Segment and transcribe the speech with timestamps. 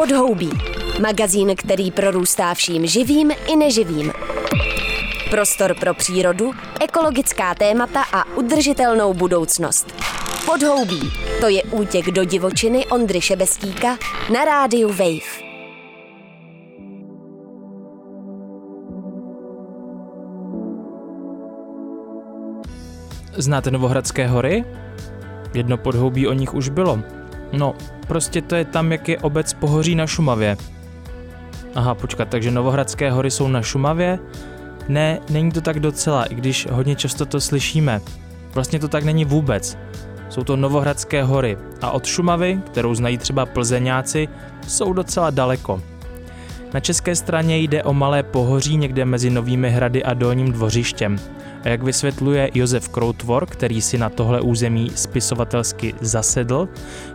[0.00, 0.50] Podhoubí.
[1.00, 4.12] Magazín, který prorůstá vším živým i neživým.
[5.30, 9.94] Prostor pro přírodu, ekologická témata a udržitelnou budoucnost.
[10.46, 11.00] Podhoubí.
[11.40, 13.98] To je útěk do divočiny Ondry Šebestíka
[14.32, 15.30] na rádiu Wave.
[23.36, 24.64] Znáte Novohradské hory?
[25.54, 27.19] Jedno podhoubí o nich už bylo.
[27.52, 27.74] No,
[28.06, 30.56] prostě to je tam, jak je obec Pohoří na Šumavě.
[31.74, 34.18] Aha, počkat, takže Novohradské hory jsou na Šumavě?
[34.88, 38.00] Ne, není to tak docela, i když hodně často to slyšíme.
[38.54, 39.78] Vlastně to tak není vůbec.
[40.28, 44.28] Jsou to Novohradské hory a od Šumavy, kterou znají třeba plzeňáci,
[44.68, 45.82] jsou docela daleko.
[46.74, 51.18] Na české straně jde o malé pohoří někde mezi Novými hrady a Dolním dvořištěm.
[51.64, 56.68] A jak vysvětluje Josef Kroutvor, který si na tohle území spisovatelsky zasedl,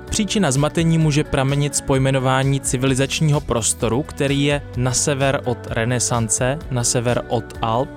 [0.10, 6.84] příčina zmatení může pramenit z pojmenování civilizačního prostoru, který je na sever od renesance, na
[6.84, 7.90] sever od Alp,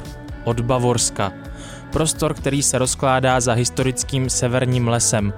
[0.44, 1.32] od Bavorska.
[1.92, 5.32] Prostor, který se rozkládá za historickým severním lesem,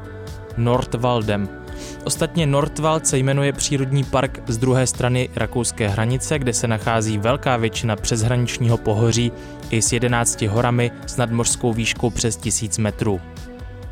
[0.57, 1.49] Nordwaldem–
[2.05, 7.57] Ostatně Nordwald se jmenuje přírodní park z druhé strany rakouské hranice, kde se nachází velká
[7.57, 9.33] většina přeshraničního pohoří
[9.71, 13.21] i s 11 horami s nadmořskou výškou přes 1000 metrů.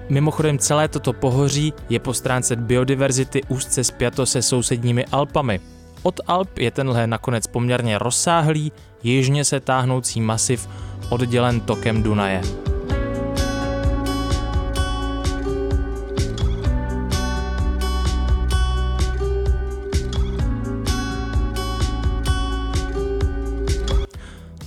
[0.08, 5.60] Mimochodem celé toto pohoří je po stránce biodiverzity úzce spjato se sousedními Alpami.
[6.02, 10.68] Od Alp je tenhle nakonec poměrně rozsáhlý, jižně se táhnoucí masiv
[11.08, 12.42] oddělen tokem Dunaje.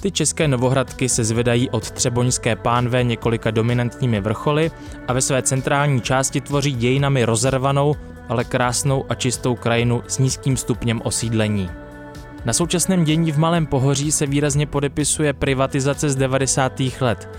[0.02, 4.71] Ty české novohradky se zvedají od Třeboňské pánve několika dominantními vrcholy
[5.07, 7.95] a ve své centrální části tvoří dějinami rozervanou,
[8.29, 11.69] ale krásnou a čistou krajinu s nízkým stupněm osídlení.
[12.45, 16.81] Na současném dění v Malém pohoří se výrazně podepisuje privatizace z 90.
[17.01, 17.29] let.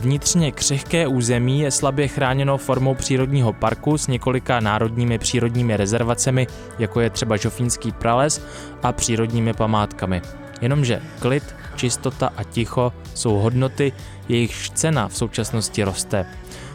[0.00, 6.46] Vnitřně křehké území je slabě chráněno formou přírodního parku s několika národními přírodními rezervacemi,
[6.78, 8.42] jako je třeba Žofínský prales
[8.82, 10.22] a přírodními památkami.
[10.60, 13.92] Jenomže klid, čistota a ticho jsou hodnoty,
[14.28, 16.26] jejichž cena v současnosti roste.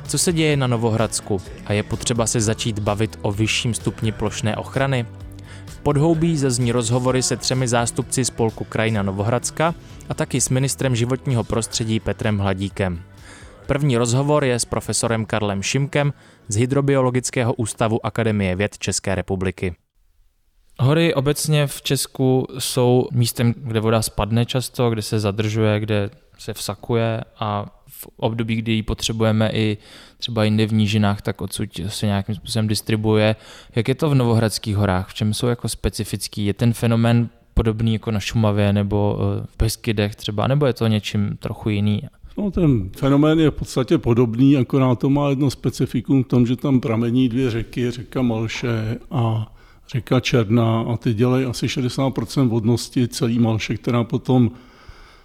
[0.07, 4.55] Co se děje na Novohradsku a je potřeba se začít bavit o vyšším stupni plošné
[4.55, 5.05] ochrany?
[5.65, 9.75] V podhoubí zazní rozhovory se třemi zástupci spolku Krajina Novohradska
[10.09, 13.03] a taky s ministrem životního prostředí Petrem Hladíkem.
[13.67, 16.13] První rozhovor je s profesorem Karlem Šimkem
[16.47, 19.75] z Hydrobiologického ústavu Akademie věd České republiky.
[20.79, 26.53] Hory obecně v Česku jsou místem, kde voda spadne často, kde se zadržuje, kde se
[26.53, 29.77] vsakuje a v období, kdy ji potřebujeme i
[30.17, 33.35] třeba jinde v nížinách, tak odsud se nějakým způsobem distribuje.
[33.75, 35.09] Jak je to v Novohradských horách?
[35.09, 36.45] V čem jsou jako specifický?
[36.45, 40.87] Je ten fenomén podobný jako na Šumavě nebo eh, v Beskydech třeba, nebo je to
[40.87, 42.01] něčím trochu jiný?
[42.37, 46.55] No, ten fenomén je v podstatě podobný, akorát to má jedno specifikum v tom, že
[46.55, 49.53] tam pramení dvě řeky, řeka Malše a
[49.89, 54.51] řeka Černá a ty dělají asi 60% vodnosti celý Malše, která potom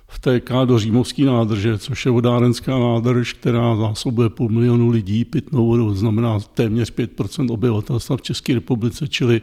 [0.08, 5.94] vtéká do Římovské nádrže, což je vodárenská nádrž, která zásobuje půl milionu lidí pitnou vodou,
[5.94, 9.42] znamená téměř 5% obyvatelstva v České republice, čili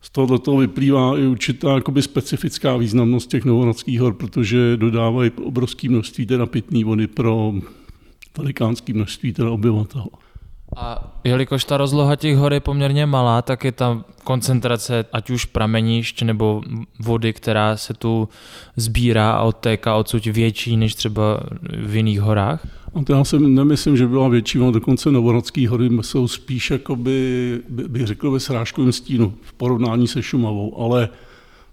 [0.00, 5.88] z toho toho vyplývá i určitá jakoby specifická významnost těch novoradských hor, protože dodávají obrovské
[5.88, 7.54] množství teda pitné vody pro
[8.38, 10.06] velikánské množství teda obyvatel.
[10.76, 15.44] A jelikož ta rozloha těch hor je poměrně malá, tak je tam koncentrace ať už
[15.44, 16.62] pramenišť nebo
[17.00, 18.28] vody, která se tu
[18.76, 21.40] sbírá a odtéká odsud větší než třeba
[21.86, 22.66] v jiných horách?
[23.04, 28.06] To já si nemyslím, že byla větší, ale dokonce Novorodské hory jsou spíš, jakoby, bych
[28.06, 31.08] řekl, ve srážkovém stínu v porovnání se Šumavou, ale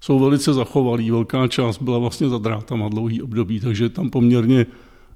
[0.01, 1.11] jsou velice zachovalí.
[1.11, 4.65] Velká část byla vlastně za drátama dlouhý období, takže tam poměrně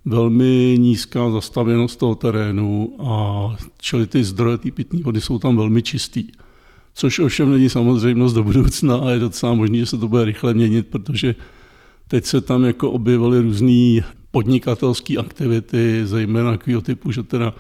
[0.08, 5.84] velmi nízká zastavěnost toho terénu a čili ty zdroje té pitné vody jsou tam velmi
[5.84, 6.28] čistý.
[6.94, 10.54] Což ovšem není samozřejmost do budoucna a je docela možné, že se to bude rychle
[10.54, 11.36] měnit, protože
[12.08, 14.02] teď se tam jako objevily různé
[14.32, 17.54] podnikatelské aktivity, zejména takového typu, že teda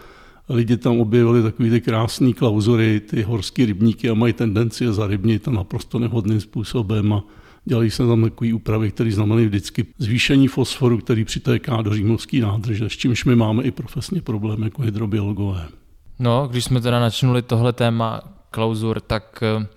[0.49, 5.47] lidi tam objevili takové ty krásné klauzury, ty horské rybníky a mají tendenci je zarybnit
[5.47, 7.23] a naprosto nevhodným způsobem a
[7.67, 12.89] Dělají se tam takové úpravy, které znamenají vždycky zvýšení fosforu, který přitéká do římovské nádrže,
[12.89, 15.67] s čímž my máme i profesně problém jako hydrobiologové.
[16.19, 18.21] No, když jsme teda načnuli tohle téma
[18.51, 19.67] klauzur, tak eh,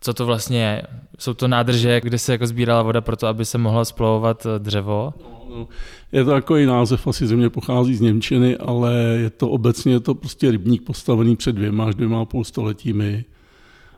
[0.00, 0.82] co to vlastně je?
[1.18, 4.58] Jsou to nádrže, kde se jako sbírala voda pro to, aby se mohla splavovat eh,
[4.58, 5.14] dřevo?
[5.22, 5.68] No, no.
[6.12, 10.14] Je to takový název, asi země pochází z Němčiny, ale je to obecně je to
[10.14, 13.24] prostě rybník postavený před dvěma až dvěma a půl stoletími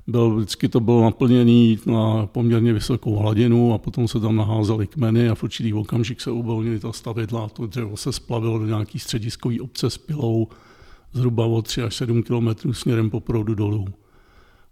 [0.06, 5.28] byl, vždycky to bylo naplněné na poměrně vysokou hladinu a potom se tam naházely kmeny
[5.28, 8.98] a v určitý okamžik se uvolnily ta stavidla a to dřevo se splavilo do nějaký
[8.98, 10.48] střediskový obce s pilou
[11.12, 13.86] zhruba o 3 až 7 kilometrů směrem po proudu dolů.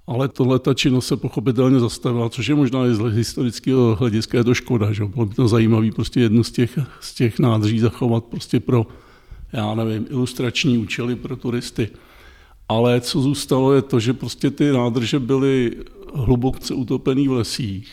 [0.07, 4.45] Ale tohle ta činnost se pochopitelně zastavila, což je možná i z historického hlediska je
[4.45, 4.93] to škoda.
[4.93, 5.05] Že?
[5.05, 8.87] Bylo by to zajímavé prostě jednu z těch, z těch nádrží zachovat prostě pro,
[9.53, 11.89] já nevím, ilustrační účely pro turisty.
[12.69, 15.77] Ale co zůstalo je to, že prostě ty nádrže byly
[16.15, 17.89] hluboce utopený v lesích.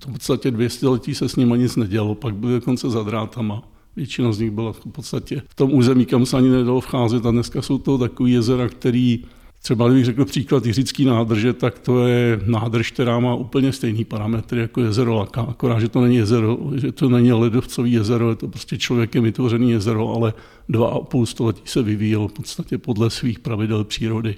[0.00, 3.62] V podstatě 200 letí se s nimi nic nedělo, pak byly dokonce za drátama.
[3.96, 7.30] Většina z nich byla v podstatě v tom území, kam se ani nedalo vcházet a
[7.30, 9.24] dneska jsou to takové jezera, který
[9.66, 14.60] Třeba kdybych řekl příklad Jiřický nádrže, tak to je nádrž, která má úplně stejný parametry
[14.60, 18.48] jako jezero Laka, akorát, že to není jezero, že to není ledovcový jezero, je to
[18.48, 20.32] prostě člověkem vytvořený jezero, ale
[20.68, 24.34] dva a půl století se vyvíjelo v podstatě podle svých pravidel přírody.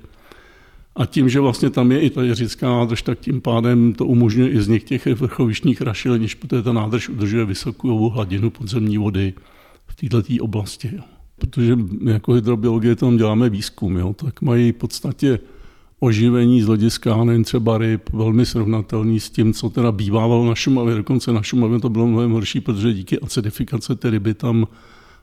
[0.97, 4.51] A tím, že vlastně tam je i ta Jiřická nádrž, tak tím pádem to umožňuje
[4.51, 9.33] i z něch těch vrchovištních rašelin, protože ta nádrž udržuje vysokou hladinu podzemní vody
[9.87, 10.91] v této oblasti.
[10.97, 15.39] Jo protože jako hydrobiologie tam děláme výzkum, jo, tak mají v podstatě
[16.01, 20.95] oživení z hlediska nejen třeba ryb velmi srovnatelný s tím, co teda bývávalo na Šumavě.
[20.95, 24.67] Dokonce na Šumavě to bylo mnohem horší, protože díky acidifikace ty ryby tam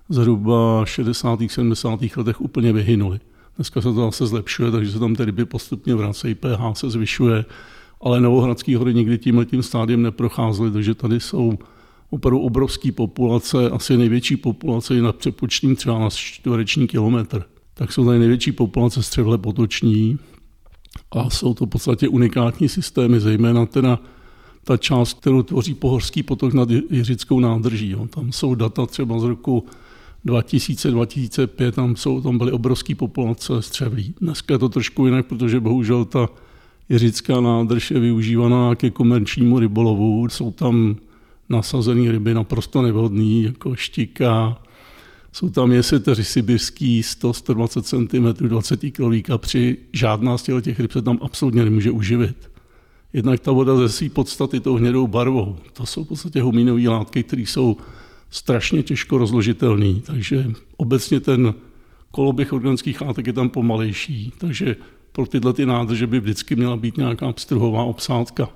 [0.10, 1.40] zhruba 60.
[1.48, 2.00] 70.
[2.18, 3.20] letech úplně vyhynuly.
[3.56, 7.46] Dneska se to zase zlepšuje, takže se tam ty ryby postupně vracejí, pH se zvyšuje,
[8.02, 11.58] ale Novohradský hory nikdy tímhle tím stádiem neprocházely, takže tady jsou
[12.10, 17.44] opravdu obrovský populace, asi největší populace je na přepočtím třeba na čtvereční kilometr.
[17.74, 20.20] Tak jsou tady největší populace střevle potoční
[21.12, 24.00] a jsou to v podstatě unikátní systémy, zejména teda
[24.64, 27.90] ta část, kterou tvoří pohorský potok nad Jiřickou nádrží.
[27.90, 28.08] Jo.
[28.08, 29.66] Tam jsou data třeba z roku
[30.26, 34.14] 2000-2005, tam, jsou, tam byly obrovské populace střevlí.
[34.22, 36.30] Dneska je to trošku jinak, protože bohužel ta
[36.90, 40.30] Jiřická nádrž je využívaná ke komerčnímu rybolovu.
[40.30, 40.96] Jsou tam
[41.50, 44.62] nasazený ryby naprosto nevhodný, jako štika.
[45.32, 49.78] Jsou tam jeseteři sibirský 100-120 cm, 20 kg kapři.
[49.94, 52.52] Žádná z těch ryb se tam absolutně nemůže uživit.
[53.14, 55.58] Jednak ta voda ze své podstaty tou hnědou barvou.
[55.74, 57.78] To jsou v podstatě huminové látky, které jsou
[58.30, 61.54] strašně těžko rozložitelné, takže obecně ten
[62.12, 64.76] koloběh organických látek je tam pomalejší, takže
[65.12, 68.50] pro tyhle ty nádrže by vždycky měla být nějaká pstruhová obsádka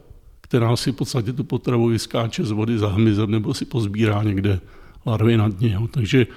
[0.49, 4.59] která si v podstatě tu potravu vyskáče z vody za hmyzem nebo si pozbírá někde
[5.05, 5.71] larvy na dně.
[5.73, 5.87] Jo.
[5.91, 6.27] Takže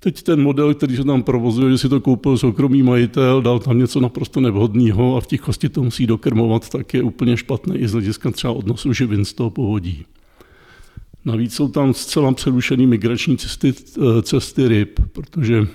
[0.00, 3.78] teď ten model, který se tam provozuje, že si to koupil soukromý majitel, dal tam
[3.78, 7.92] něco naprosto nevhodného a v tichosti to musí dokrmovat, tak je úplně špatný i z
[7.92, 10.04] hlediska třeba odnosu živin z toho povodí.
[11.24, 13.72] Navíc jsou tam zcela přerušené migrační cesty,
[14.22, 15.66] cesty ryb, protože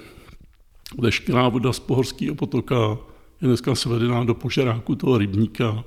[0.98, 2.98] veškerá voda z pohorského potoka
[3.42, 5.84] je dneska svedená do požeráku toho rybníka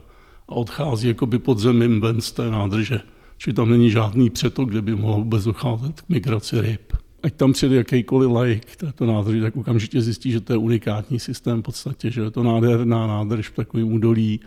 [0.50, 3.00] a odchází jakoby pod zemím ven z té nádrže.
[3.38, 6.92] Čili tam není žádný přetok, kde by mohlo vůbec docházet k migraci ryb.
[7.22, 11.58] Ať tam přijde jakýkoliv lajk této nádrži, tak okamžitě zjistí, že to je unikátní systém
[11.58, 14.40] v podstatě, že je to nádherná nádrž v takovém údolí.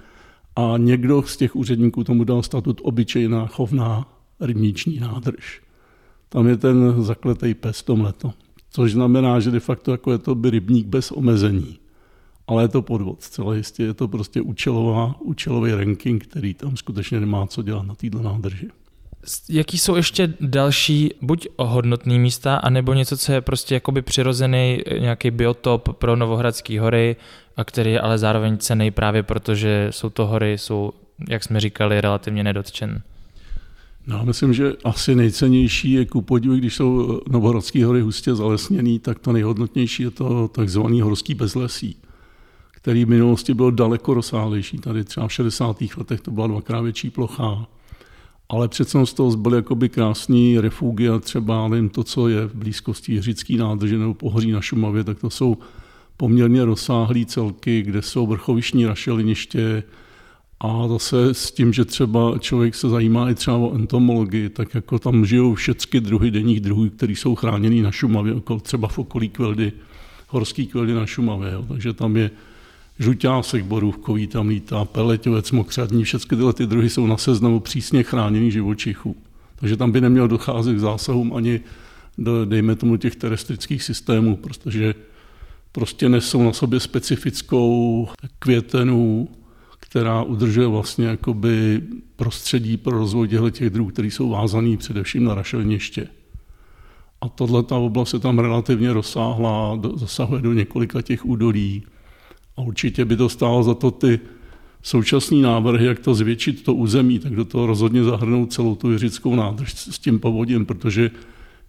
[0.55, 4.07] A někdo z těch úředníků tomu dal statut obyčejná chovná
[4.39, 5.61] rybniční nádrž.
[6.29, 8.33] Tam je ten zakletý pes tomhleto.
[8.69, 11.77] Což znamená, že de facto jako je to by rybník bez omezení
[12.47, 13.19] ale je to podvod.
[13.19, 17.95] Celé jistě je to prostě účelová, účelový ranking, který tam skutečně nemá co dělat na
[17.95, 18.67] této nádrži.
[19.49, 25.31] Jaký jsou ještě další buď hodnotné místa, anebo něco, co je prostě jakoby přirozený nějaký
[25.31, 27.15] biotop pro Novohradské hory,
[27.57, 30.91] a který je ale zároveň cený právě protože jsou to hory, jsou,
[31.29, 33.01] jak jsme říkali, relativně nedotčen.
[34.07, 38.99] No, já myslím, že asi nejcennější je ku podivu, když jsou Novohradské hory hustě zalesněný,
[38.99, 41.95] tak to nejhodnotnější je to takzvaný horský bezlesí
[42.83, 44.77] který v minulosti byl daleko rozsáhlejší.
[44.77, 45.77] Tady třeba v 60.
[45.97, 47.67] letech to byla dvakrát větší plocha,
[48.49, 53.13] ale přece z toho zbyly jakoby krásný refugia, třeba nevím, to, co je v blízkosti
[53.13, 55.57] Jiřický nádrže nebo pohoří na Šumavě, tak to jsou
[56.17, 59.83] poměrně rozsáhlé celky, kde jsou vrchovišní rašeliniště
[60.59, 64.99] a zase s tím, že třeba člověk se zajímá i třeba o entomologii, tak jako
[64.99, 69.71] tam žijou všechny druhy denních druhů, které jsou chráněny na Šumavě, třeba v okolí kveldy,
[70.27, 71.51] horský kveldy na Šumavě.
[71.51, 71.65] Jo.
[71.67, 72.31] Takže tam je
[72.99, 78.53] žuťásek borůvkový tam lítá, peleťovec, mokřadní, všechny tyhle ty druhy jsou na seznamu přísně chráněných
[78.53, 79.15] živočichů.
[79.55, 81.59] Takže tam by nemělo docházet k zásahům ani
[82.17, 84.95] do, dejme tomu, těch terestrických systémů, protože
[85.71, 88.07] prostě nesou na sobě specifickou
[88.39, 89.29] květenu,
[89.79, 91.81] která udržuje vlastně jakoby
[92.15, 96.07] prostředí pro rozvoj těch druhů, které jsou vázaný především na rašelniště.
[97.21, 101.83] A tohle ta oblast je tam relativně rozsáhlá, zasahuje do několika těch údolí.
[102.57, 104.19] A určitě by to stálo za to ty
[104.81, 109.35] současný návrh, jak to zvětšit to území, tak do toho rozhodně zahrnout celou tu jiřickou
[109.35, 111.11] nádrž s tím povodím, protože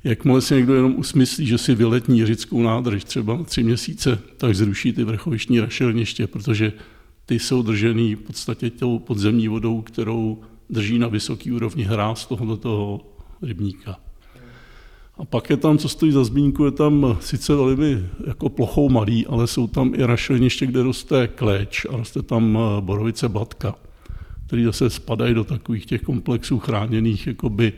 [0.05, 4.55] jakmile si někdo jenom usmyslí, že si vyletní jiřickou nádrž třeba na tři měsíce, tak
[4.55, 6.73] zruší ty vrchovištní rašelniště, protože
[7.27, 13.01] ty jsou držený v podstatě tou podzemní vodou, kterou drží na vysoký úrovni hráz tohoto
[13.43, 14.04] rybníka.
[15.19, 19.27] A pak je tam, co stojí za zmínku, je tam sice velmi jako plochou malý,
[19.27, 23.75] ale jsou tam i rašeliniště, kde roste kléč a roste tam eh, borovice batka,
[24.47, 27.73] které zase spadají do takových těch komplexů chráněných jakoby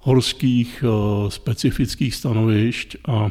[0.00, 3.30] horských eh, specifických stanovišť a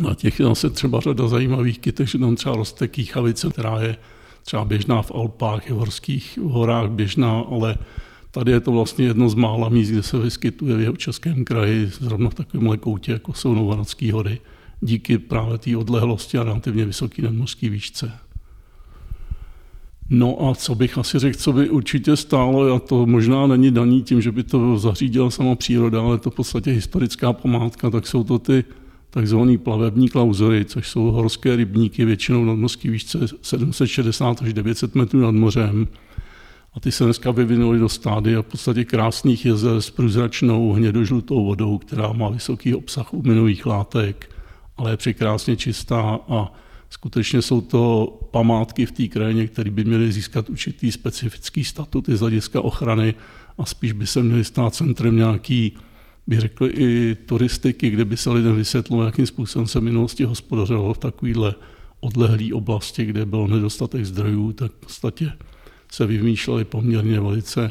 [0.00, 3.96] na těch je zase třeba řada zajímavých kytek, že tam třeba roste kýchavice, která je
[4.42, 7.76] třeba běžná v Alpách, v horských horách běžná, ale
[8.34, 11.86] Tady je to vlastně jedno z mála míst, kde se vyskytuje v jeho českém kraji,
[11.86, 14.40] zrovna v takovémhle koutě, jako jsou Novoradské hory,
[14.80, 18.12] díky právě té odlehlosti a relativně vysoký nadmořský výšce.
[20.10, 24.02] No a co bych asi řekl, co by určitě stálo, a to možná není daný
[24.02, 28.24] tím, že by to zařídila sama příroda, ale to v podstatě historická památka, tak jsou
[28.24, 28.64] to ty
[29.10, 35.30] takzvané plavební klauzory, což jsou horské rybníky, většinou nadmořský výšce 760 až 900 metrů nad
[35.34, 35.88] mořem,
[36.74, 41.44] a ty se dneska vyvinuly do stády a v podstatě krásných jezer s průzračnou hnědožlutou
[41.44, 44.30] vodou, která má vysoký obsah uminových látek,
[44.76, 46.52] ale je překrásně čistá a
[46.90, 52.20] skutečně jsou to památky v té krajině, které by měly získat určitý specifický statut z
[52.20, 53.14] hlediska ochrany
[53.58, 55.72] a spíš by se měly stát centrem nějaký,
[56.26, 60.98] bych řekl, i turistiky, kde by se lidem vysvětlilo, jakým způsobem se minulosti hospodařilo v
[60.98, 61.54] takovéhle
[62.00, 65.32] odlehlé oblasti, kde byl nedostatek zdrojů, tak v podstatě
[65.92, 67.70] se vymýšlely poměrně velice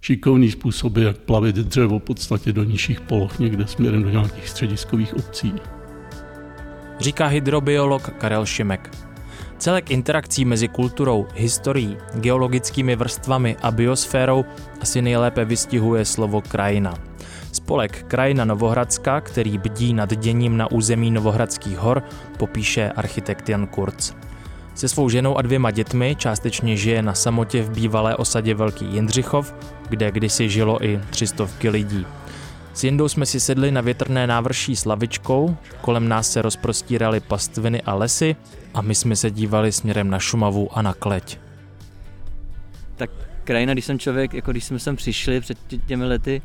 [0.00, 5.14] šikovný způsoby, jak plavit dřevo v podstatě do nižších poloh někde směrem do nějakých střediskových
[5.14, 5.52] obcí.
[7.00, 8.90] Říká hydrobiolog Karel Šimek.
[9.58, 14.44] Celek interakcí mezi kulturou, historií, geologickými vrstvami a biosférou
[14.80, 16.94] asi nejlépe vystihuje slovo krajina.
[17.52, 22.02] Spolek Krajina Novohradská, který bdí nad děním na území Novohradských hor,
[22.38, 24.21] popíše architekt Jan Kurz.
[24.74, 29.54] Se svou ženou a dvěma dětmi částečně žije na samotě v bývalé osadě Velký Jindřichov,
[29.88, 32.06] kde kdysi žilo i třistovky lidí.
[32.74, 37.82] S Jindou jsme si sedli na větrné návrší s lavičkou, kolem nás se rozprostíraly pastviny
[37.82, 38.36] a lesy
[38.74, 41.38] a my jsme se dívali směrem na Šumavu a na Kleť.
[42.96, 43.10] Tak
[43.44, 46.42] krajina, když jsem člověk, jako když jsme sem přišli před těmi lety,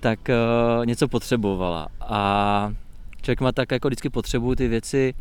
[0.00, 1.88] tak uh, něco potřebovala.
[2.00, 2.72] A
[3.22, 5.14] člověk má tak jako vždycky potřebu ty věci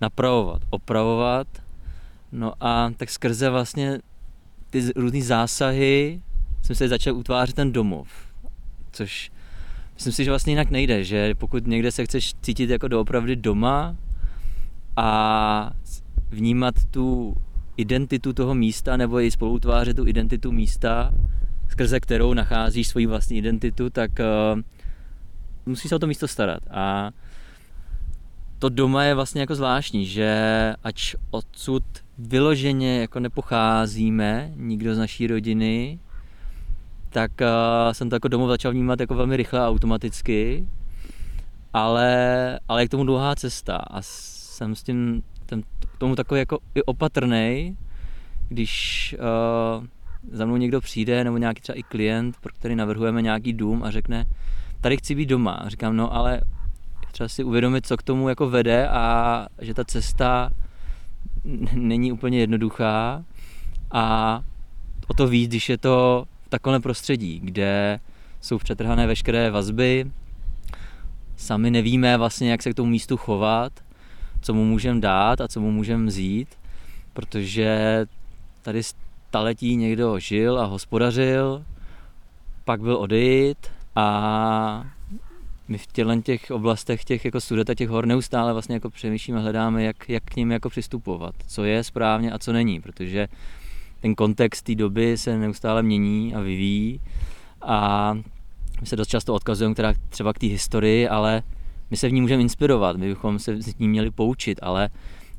[0.00, 1.46] napravovat, opravovat
[2.32, 3.98] No a tak skrze vlastně
[4.70, 6.22] ty různé zásahy
[6.62, 8.08] jsem se začal utvářet ten domov,
[8.92, 9.30] což
[9.94, 13.96] myslím si, že vlastně jinak nejde, že pokud někde se chceš cítit jako doopravdy doma
[14.96, 15.70] a
[16.30, 17.36] vnímat tu
[17.76, 21.12] identitu toho místa nebo i spolutvářet tu identitu místa,
[21.68, 24.10] skrze kterou nacházíš svoji vlastní identitu, tak
[24.54, 24.60] uh,
[25.66, 26.62] musíš se o to místo starat.
[26.70, 27.10] A
[28.58, 30.30] to doma je vlastně jako zvláštní, že
[30.84, 31.84] ač odsud
[32.28, 35.98] vyloženě jako nepocházíme, nikdo z naší rodiny,
[37.08, 40.68] tak uh, jsem to jako domov začal vnímat jako velmi rychle a automaticky,
[41.72, 45.62] ale, ale je k tomu dlouhá cesta a jsem s tím ten,
[45.98, 47.76] tomu takový jako i opatrný,
[48.48, 49.86] když uh,
[50.32, 53.90] za mnou někdo přijde, nebo nějaký třeba i klient, pro který navrhujeme nějaký dům a
[53.90, 54.26] řekne,
[54.80, 55.52] tady chci být doma.
[55.52, 56.40] A říkám, no ale
[57.12, 60.50] třeba si uvědomit, co k tomu jako vede a že ta cesta
[61.74, 63.24] není úplně jednoduchá
[63.90, 64.40] a
[65.08, 68.00] o to víc, když je to v takovém prostředí, kde
[68.40, 70.10] jsou přetrhané veškeré vazby,
[71.36, 73.72] sami nevíme vlastně, jak se k tomu místu chovat,
[74.40, 76.48] co mu můžeme dát a co mu můžeme vzít,
[77.12, 78.06] protože
[78.62, 81.64] tady staletí někdo žil a hospodařil,
[82.64, 83.66] pak byl odejít
[83.96, 84.84] a
[85.70, 89.82] my v těchto těch oblastech těch jako studeta těch hor neustále vlastně jako přemýšlíme, hledáme,
[89.84, 93.28] jak, jak k ním jako přistupovat, co je správně a co není, protože
[94.00, 97.00] ten kontext té doby se neustále mění a vyvíjí
[97.62, 98.14] a
[98.80, 101.42] my se dost často odkazujeme která, třeba k té historii, ale
[101.90, 104.88] my se v ní můžeme inspirovat, my bychom se z ní měli poučit, ale,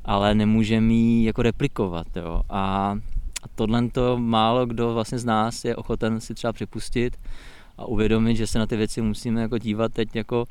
[0.04, 2.06] ale nemůžeme ji jako replikovat.
[2.16, 2.42] Jo.
[2.50, 2.98] A,
[3.42, 7.16] a tohle to málo kdo vlastně z nás je ochoten si třeba připustit
[7.78, 10.44] a uvědomit, že se na ty věci musíme jako dívat teď jako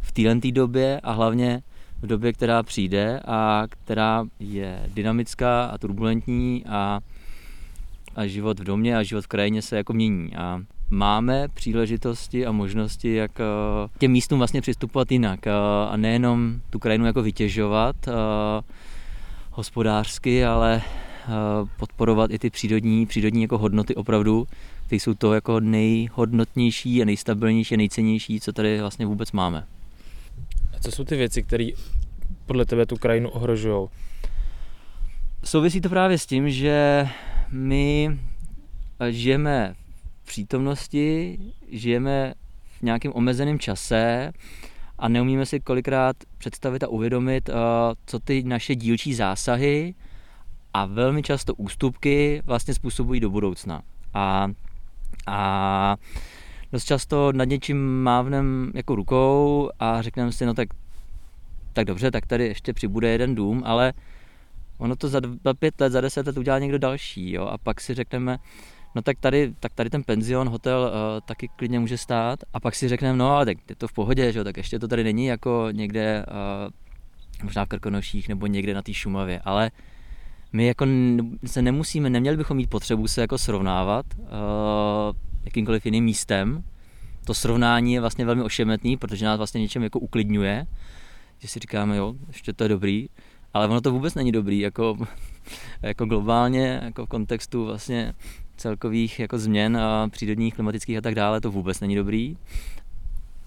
[0.00, 1.62] v této době a hlavně
[2.02, 7.00] v době, která přijde a která je dynamická a turbulentní a,
[8.16, 10.36] a život v domě a život v krajině se jako mění.
[10.36, 10.60] A
[10.90, 13.44] máme příležitosti a možnosti, jak eh,
[13.98, 15.50] těm místům vlastně přistupovat jinak eh,
[15.90, 18.12] a nejenom tu krajinu jako vytěžovat eh,
[19.50, 20.82] hospodářsky, ale
[21.78, 24.46] podporovat i ty přírodní, přírodní jako hodnoty opravdu,
[24.90, 29.66] které jsou to jako nejhodnotnější a nejstabilnější a nejcennější, co tady vlastně vůbec máme.
[30.76, 31.68] A co jsou ty věci, které
[32.46, 33.88] podle tebe tu krajinu ohrožují?
[35.44, 37.08] Souvisí to právě s tím, že
[37.50, 38.18] my
[39.10, 39.74] žijeme
[40.22, 41.38] v přítomnosti,
[41.70, 42.34] žijeme
[42.78, 44.32] v nějakém omezeném čase
[44.98, 47.52] a neumíme si kolikrát představit a uvědomit, eh,
[48.06, 49.94] co ty naše dílčí zásahy
[50.74, 53.82] a velmi často ústupky vlastně způsobují do budoucna.
[54.14, 54.48] A,
[55.26, 55.96] a
[56.72, 60.68] dost často nad něčím mávnem jako rukou a řekneme si, no tak,
[61.72, 63.92] tak dobře, tak tady ještě přibude jeden dům, ale
[64.78, 67.80] ono to za, za pět let, za deset let udělá někdo další, jo, a pak
[67.80, 68.38] si řekneme,
[68.94, 72.74] no tak tady, tak tady ten penzion, hotel uh, taky klidně může stát a pak
[72.74, 74.44] si řekneme, no ale tak je to v pohodě, že?
[74.44, 78.94] tak ještě to tady není jako někde, uh, možná v Krkonoších nebo někde na té
[78.94, 79.70] Šumavě, ale
[80.52, 80.86] my jako
[81.46, 84.26] se nemusíme, neměli bychom mít potřebu se jako srovnávat uh,
[85.44, 86.64] jakýmkoliv jiným místem.
[87.24, 90.66] To srovnání je vlastně velmi ošemetný, protože nás vlastně něčem jako uklidňuje,
[91.38, 93.08] že si říkáme, jo, ještě to je dobrý,
[93.54, 94.96] ale ono to vůbec není dobrý, jako,
[95.82, 98.14] jako globálně, jako v kontextu vlastně
[98.56, 102.36] celkových jako změn a přírodních, klimatických a tak dále, to vůbec není dobrý.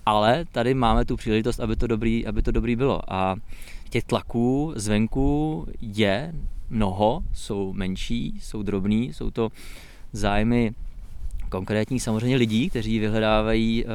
[0.05, 3.13] Ale tady máme tu příležitost, aby to dobrý, aby to dobrý bylo.
[3.13, 3.35] A
[3.89, 6.33] těch tlaků zvenku je
[6.73, 9.49] mnoho, jsou menší, jsou drobný, jsou to
[10.13, 10.71] zájmy
[11.49, 13.91] konkrétních samozřejmě lidí, kteří vyhledávají uh,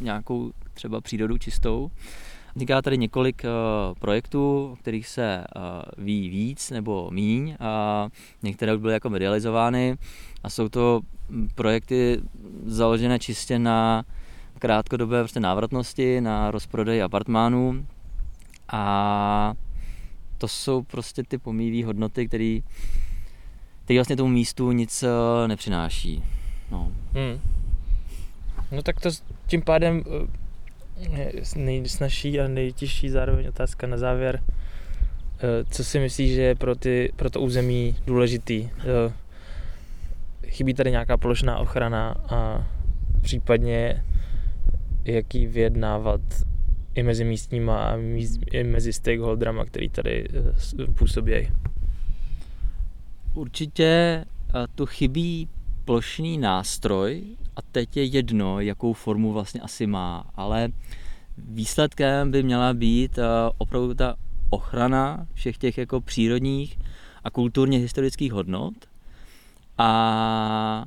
[0.00, 1.90] nějakou třeba přírodu čistou.
[2.54, 8.08] Vzniká tady několik uh, projektů, o kterých se uh, ví víc nebo míň a
[8.42, 9.96] některé už byly jako medializovány
[10.42, 11.00] a jsou to
[11.54, 12.20] projekty
[12.64, 14.04] založené čistě na
[14.58, 17.86] krátkodobé prostě návratnosti, na rozprodej apartmánů.
[18.68, 19.54] A
[20.42, 22.58] to jsou prostě ty pomývé hodnoty, které
[23.84, 25.08] který vlastně tomu místu nic uh,
[25.48, 26.24] nepřináší.
[26.70, 26.92] No.
[27.14, 27.40] Hmm.
[28.72, 29.10] No tak to
[29.46, 30.04] tím pádem
[31.56, 34.42] nejsnažší a nejtěžší zároveň otázka na závěr.
[34.46, 38.70] Eh, co si myslíš, že je pro, ty, pro to území důležitý?
[38.78, 39.12] Eh,
[40.46, 42.66] chybí tady nějaká plošná ochrana a
[43.20, 44.04] případně
[45.04, 46.20] jaký vyjednávat
[46.94, 47.96] i mezi místníma a
[48.52, 50.28] i mezi stakeholderama, který tady
[50.80, 51.48] eh, působí?
[53.34, 54.24] Určitě
[54.74, 55.48] tu chybí
[55.84, 57.22] plošný nástroj
[57.56, 60.68] a teď je jedno, jakou formu vlastně asi má, ale
[61.38, 63.24] výsledkem by měla být eh,
[63.58, 64.14] opravdu ta
[64.50, 66.78] ochrana všech těch jako přírodních
[67.24, 68.74] a kulturně historických hodnot
[69.78, 70.84] a,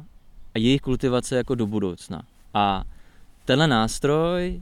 [0.56, 2.22] a jejich kultivace jako do budoucna.
[2.54, 2.84] A
[3.46, 4.62] tenhle nástroj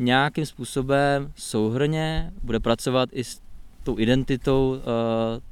[0.00, 3.40] nějakým způsobem souhrně bude pracovat i s
[3.82, 4.80] tou identitou uh,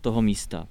[0.00, 0.66] toho místa.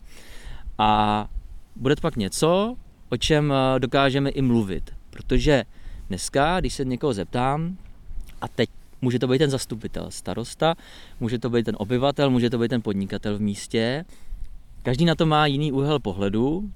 [0.78, 1.30] A
[1.76, 2.76] bude to pak něco,
[3.10, 4.94] o čem uh, dokážeme i mluvit.
[5.10, 5.64] Protože
[6.08, 7.78] dneska, když se někoho zeptám,
[8.42, 8.70] a teď
[9.02, 10.76] může to být ten zastupitel, starosta,
[11.20, 14.06] může to být ten obyvatel, může to být ten podnikatel v místě,
[14.84, 16.72] každý na to má jiný úhel pohledu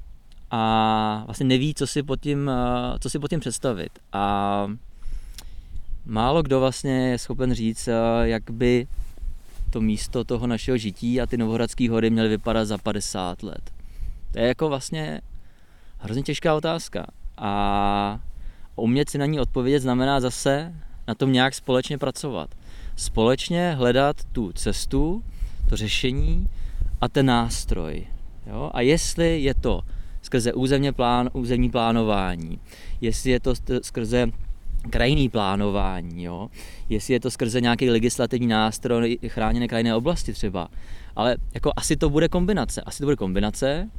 [0.51, 2.51] a vlastně neví, co si pod tím,
[2.99, 3.99] co si pod tím představit.
[4.13, 4.67] A
[6.05, 7.89] málo kdo vlastně je schopen říct,
[8.23, 8.87] jak by
[9.69, 13.71] to místo toho našeho žití a ty Novohradské hory měly vypadat za 50 let.
[14.31, 15.21] To je jako vlastně
[15.97, 17.05] hrozně těžká otázka.
[17.37, 18.19] A
[18.75, 20.73] umět si na ní odpovědět znamená zase
[21.07, 22.49] na tom nějak společně pracovat.
[22.95, 25.23] Společně hledat tu cestu,
[25.69, 26.47] to řešení
[27.01, 28.07] a ten nástroj.
[28.47, 28.71] Jo?
[28.73, 29.81] A jestli je to
[30.21, 32.59] skrze územně plán, územní plánování,
[33.01, 34.27] jestli je to skrze
[34.89, 36.49] krajinný plánování, jo?
[36.89, 40.67] jestli je to skrze nějaký legislativní nástroj chráněné krajinné oblasti třeba.
[41.15, 42.81] Ale jako asi to bude kombinace.
[42.81, 43.89] Asi to bude kombinace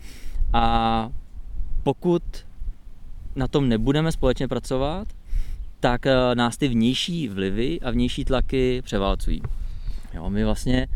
[0.52, 1.08] a
[1.82, 2.22] pokud
[3.36, 5.08] na tom nebudeme společně pracovat,
[5.80, 9.42] tak eh, nás ty vnější vlivy a vnější tlaky převálcují.
[10.14, 10.88] Jo, my vlastně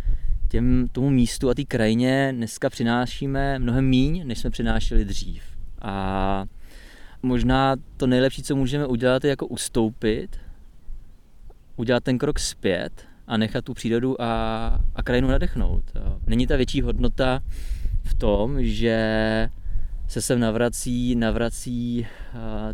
[0.49, 5.42] těm, tomu místu a té krajině dneska přinášíme mnohem míň, než jsme přinášeli dřív.
[5.83, 6.44] A
[7.22, 10.40] možná to nejlepší, co můžeme udělat, je jako ustoupit,
[11.76, 12.92] udělat ten krok zpět
[13.26, 15.85] a nechat tu přírodu a, a krajinu nadechnout.
[16.26, 17.40] Není ta větší hodnota
[18.02, 19.50] v tom, že
[20.09, 22.07] se sem navrací, navrací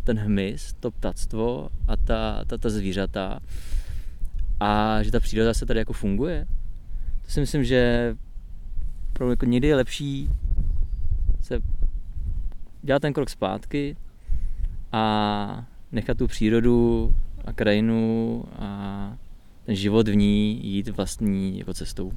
[0.03, 3.39] ten hmyz, to ptactvo a ta, ta, ta zvířata
[4.59, 6.45] a že ta příroda se tady jako funguje.
[7.25, 8.15] To si myslím, že
[9.13, 10.29] pro jako někdy je lepší
[11.41, 11.59] se
[12.81, 13.95] dělat ten krok zpátky
[14.93, 17.09] a nechat tu přírodu
[17.45, 19.13] a krajinu a
[19.65, 22.11] ten život v ní jít vlastní jako cestou.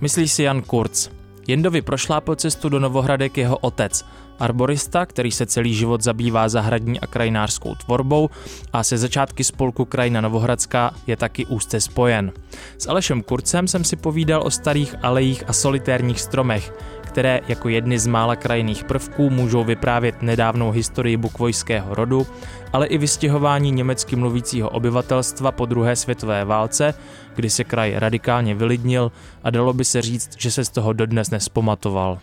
[0.00, 1.10] Myslí si Jan Kurz.
[1.48, 4.04] Jendovi prošlápl cestu do Novohradek jeho otec,
[4.38, 8.30] arborista, který se celý život zabývá zahradní a krajinářskou tvorbou
[8.72, 12.32] a se začátky spolku Krajina Novohradská je taky úzce spojen.
[12.78, 16.72] S Alešem Kurcem jsem si povídal o starých alejích a solitérních stromech,
[17.16, 22.26] které jako jedny z mála krajinných prvků můžou vyprávět nedávnou historii bukvojského rodu,
[22.72, 26.94] ale i vystěhování německy mluvícího obyvatelstva po druhé světové válce,
[27.36, 29.12] kdy se kraj radikálně vylidnil
[29.44, 32.18] a dalo by se říct, že se z toho dodnes nespomatoval.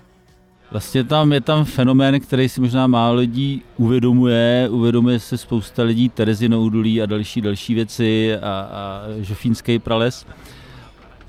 [0.71, 4.67] Vlastně tam je tam fenomén, který si možná málo lidí uvědomuje.
[4.71, 10.25] Uvědomuje se spousta lidí Terezinoudulí a další další věci a, a Žofínský prales.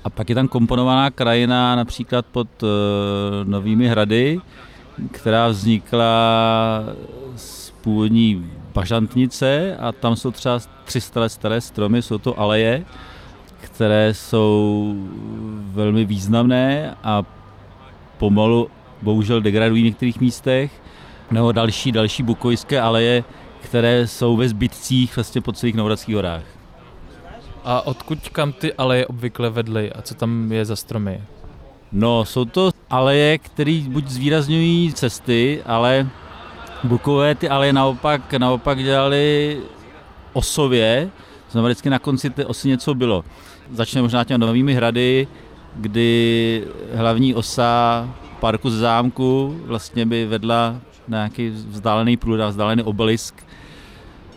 [0.05, 2.69] A pak je tam komponovaná krajina například pod uh,
[3.43, 4.39] Novými hrady,
[5.11, 6.05] která vznikla
[7.35, 12.85] z původní bažantnice a tam jsou třeba 300 let staré stromy, jsou to aleje,
[13.61, 14.95] které jsou
[15.73, 17.23] velmi významné a
[18.17, 18.69] pomalu
[19.01, 20.81] bohužel degradují v některých místech,
[21.31, 23.23] nebo další, další bukovské aleje,
[23.61, 26.43] které jsou ve zbytcích vlastně po celých Novradských horách.
[27.65, 31.23] A odkud kam ty aleje obvykle vedly a co tam je za stromy?
[31.91, 36.09] No, jsou to aleje, které buď zvýrazňují cesty, ale
[36.83, 39.57] Bukové ty aleje naopak, naopak dělali
[40.33, 41.09] osově,
[41.51, 43.25] znamená vždycky na konci té osy něco bylo.
[43.71, 45.27] Začne možná těmi novými hrady,
[45.75, 50.75] kdy hlavní osa parku z zámku vlastně by vedla
[51.07, 53.35] nějaký vzdálený průd a vzdálený obelisk.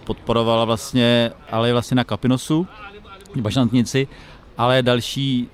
[0.04, 2.66] Podporovala vlastně ale vlastně na Kapinosu,
[3.36, 4.08] Bažantnici,
[4.58, 5.48] ale další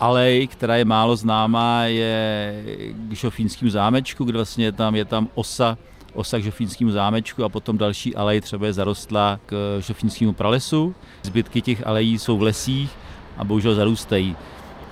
[0.00, 2.64] alej, která je málo známá, je
[2.94, 5.78] k Žofínským zámečku, kde vlastně tam je tam osa,
[6.14, 10.94] osa k Žofínskému zámečku a potom další alej třeba je zarostla k Žofínskému pralesu.
[11.22, 12.90] Zbytky těch alejí jsou v lesích
[13.36, 14.36] a bohužel zarůstají.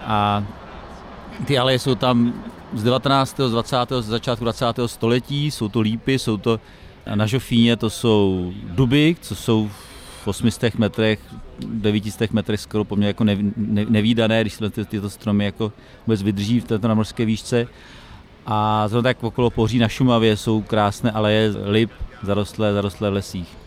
[0.00, 0.44] A
[1.46, 2.32] ty aleje jsou tam
[2.72, 3.40] z 19.
[3.40, 3.76] z 20.
[4.00, 4.66] z začátku 20.
[4.86, 6.60] století, jsou to lípy, jsou to
[7.14, 9.70] na Žofíně to jsou duby, co jsou
[10.22, 11.18] v 800 metrech,
[11.58, 13.24] 900 metrech skoro poměrně jako
[13.88, 15.72] nevýdané, když se tyto stromy jako
[16.06, 17.66] vůbec vydrží v této namorské výšce.
[18.46, 21.90] A zrovna tak okolo Poří na Šumavě jsou krásné aleje lip
[22.22, 23.61] zarostlé, zarostlé v lesích.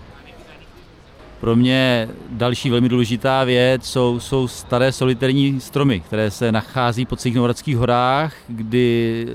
[1.40, 7.16] Pro mě další velmi důležitá věc jsou, jsou staré solitérní stromy, které se nachází po
[7.16, 9.28] celých Novoradských horách, kdy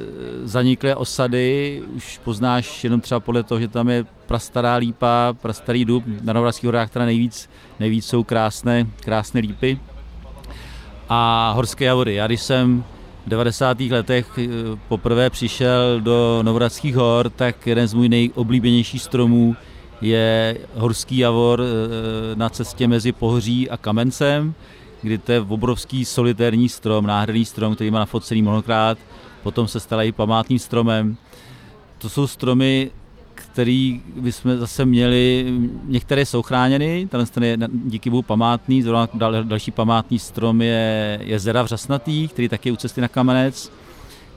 [0.42, 6.04] zaniklé osady už poznáš jenom třeba podle toho, že tam je prastará lípa, prastarý dub.
[6.22, 9.78] Na Novoradských horách teda nejvíc, nejvíc jsou krásné, krásné lípy.
[11.08, 12.14] A horské javory.
[12.14, 12.84] Já když jsem
[13.26, 13.80] v 90.
[13.80, 14.48] letech eh,
[14.88, 19.56] poprvé přišel do Novoradských hor, tak jeden z můj nejoblíbenějších stromů
[20.00, 24.54] je horský javor eh, na cestě mezi Pohoří a Kamencem,
[25.02, 28.98] kdy to je obrovský solitérní strom, náhradný strom, který má nafocený mnohokrát,
[29.42, 31.16] potom se stal i památným stromem.
[31.98, 32.90] To jsou stromy,
[33.34, 35.52] který bychom zase měli,
[35.84, 39.08] některé jsou chráněny, ten je díky bohu památný, zrovna
[39.42, 43.72] další památný strom je, je Zera vřasnatý, který taky je u cesty na Kamenec.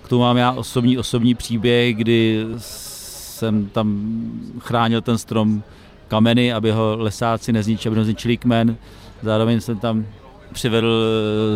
[0.04, 2.46] K tomu mám já osobní, osobní příběh, kdy
[3.44, 3.88] jsem tam
[4.60, 5.64] chránil ten strom
[6.08, 8.78] kameny, aby ho lesáci nezničili, aby nezničili kmen.
[9.22, 10.06] Zároveň jsem tam
[10.54, 11.06] přivedl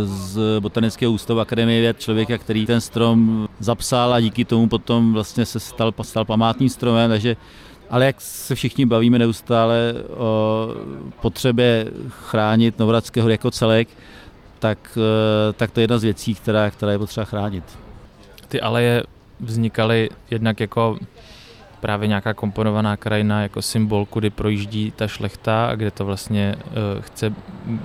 [0.04, 5.46] z Botanického ústavu Akademie věd člověka, který ten strom zapsal a díky tomu potom vlastně
[5.46, 7.36] se stal, stal památným stromem, takže
[7.90, 10.70] ale jak se všichni bavíme neustále o
[11.22, 13.88] potřebě chránit Novradského jako celek,
[14.60, 14.98] tak,
[15.56, 17.64] tak to je jedna z věcí, která, která je potřeba chránit.
[18.48, 19.04] Ty aleje
[19.40, 20.98] vznikaly jednak jako
[21.80, 27.02] právě nějaká komponovaná krajina jako symbol, kudy projíždí ta šlechta a kde to vlastně uh,
[27.02, 27.34] chce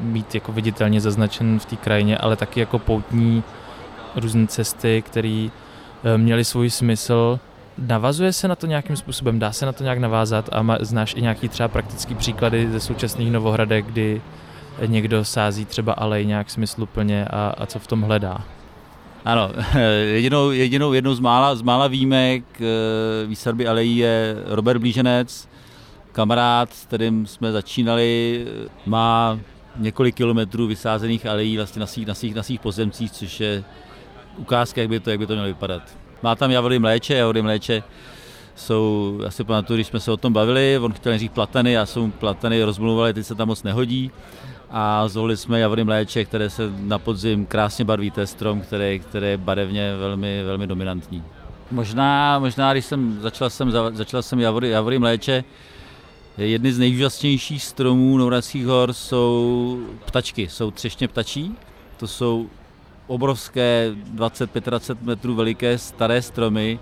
[0.01, 3.43] mít jako viditelně zaznačen v té krajině, ale taky jako poutní
[4.17, 7.41] různé cesty, které uh, měly svůj smysl.
[7.79, 9.39] Navazuje se na to nějakým způsobem?
[9.39, 10.49] Dá se na to nějak navázat?
[10.53, 14.21] A znáš i nějaký třeba praktický příklady ze současných Novohradek, kdy
[14.87, 18.45] někdo sází třeba alej nějak smysluplně a, a co v tom hledá?
[19.25, 19.51] Ano,
[20.13, 25.49] jedinou, jedinou jednou z mála, z mála výjimek eh, výsadby alejí je Robert Blíženec,
[26.13, 28.45] kamarád, s kterým jsme začínali,
[28.87, 29.39] má
[29.77, 33.65] několik kilometrů vysázených alejí vlastně na svých, na svých, na svých pozemcích, což je
[34.37, 35.83] ukázka, jak by to, jak by to mělo vypadat.
[36.23, 37.83] Má tam javory mléče, javory mléče
[38.55, 42.11] jsou, asi pamatuju, když jsme se o tom bavili, on chtěl říct platany, já jsem
[42.11, 44.11] platany rozmluvali, teď se tam moc nehodí
[44.73, 49.27] a zvolili jsme javory mléče, které se na podzim krásně barví, je strom, který, který
[49.27, 51.25] je barevně velmi, velmi dominantní.
[51.71, 55.45] Možná, možná když jsem začal jsem, začal jsem javory, javory mléče,
[56.39, 61.55] jedny z nejúžasnějších stromů Novodajských hor jsou ptačky, jsou třešně ptačí,
[61.97, 62.47] to jsou
[63.07, 66.79] obrovské 20-25 metrů veliké staré stromy,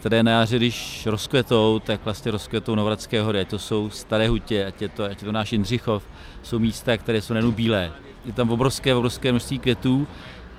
[0.00, 3.40] které na jaře, když rozkvetou, tak vlastně rozkvetou Novradské hory.
[3.40, 6.02] Ať to jsou staré hutě, ať je to, ať je to náš Jindřichov,
[6.42, 7.92] jsou místa, které jsou nejenom bílé.
[8.24, 10.06] Je tam obrovské, obrovské množství květů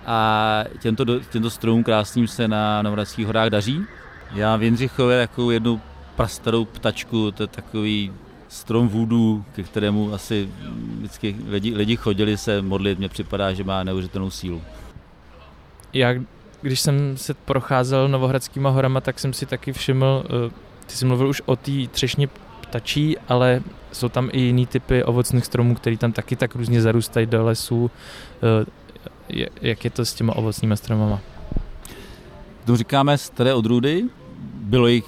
[0.06, 3.82] a těmto, těmto stromům krásným se na Novradských horách daří.
[4.34, 5.82] Já v Jindřichově takovou jednu
[6.16, 8.14] prastarou ptačku, to je takový
[8.48, 10.50] strom vůdů, ke kterému asi
[10.98, 14.62] vždycky lidi, lidi chodili se modlit, mně připadá, že má neuvěřitelnou sílu.
[15.94, 16.14] Já,
[16.62, 20.52] když jsem se procházel Novohradskýma horama, tak jsem si taky všiml, eh,
[20.86, 22.28] ty jsi mluvil už o té třešni
[22.62, 27.26] ptačí, ale jsou tam i jiný typy ovocných stromů, které tam taky tak různě zarůstají
[27.26, 27.92] do lesů.
[28.44, 28.66] Eh,
[29.62, 31.20] jak je to s těma ovocnými stromama?
[32.66, 34.04] To říkáme staré odrůdy,
[34.54, 35.06] bylo jich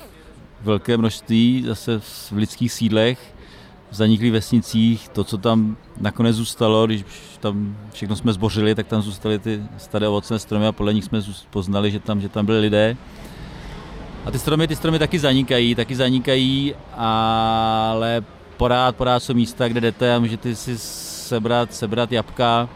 [0.62, 3.33] velké množství zase v lidských sídlech,
[3.94, 7.06] v zaniklých vesnicích, to, co tam nakonec zůstalo, když
[7.40, 11.22] tam všechno jsme zbořili, tak tam zůstaly ty staré ovocné stromy a podle nich jsme
[11.50, 12.98] poznali, že tam, že tam byly lidé.
[14.26, 18.24] A ty stromy, ty stromy taky zanikají, taky zanikají, ale
[18.58, 22.70] porád, porád jsou místa, kde jdete a můžete si sebrat, sebrat jabka.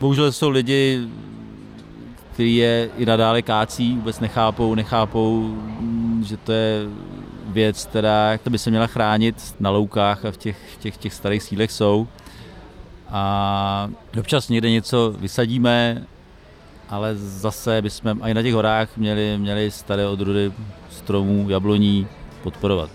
[0.00, 1.08] Bohužel jsou lidi,
[2.32, 5.56] kteří je i nadále kácí, vůbec nechápou, nechápou,
[6.22, 6.86] že to je
[7.48, 11.72] věc, která by se měla chránit na loukách a v těch, těch, těch starých sílech
[11.72, 12.06] jsou.
[13.08, 16.06] A občas někde něco vysadíme,
[16.88, 20.52] ale zase bychom i na těch horách měli, měli staré odrůdy
[20.90, 22.06] stromů, jabloní
[22.42, 22.90] podporovat.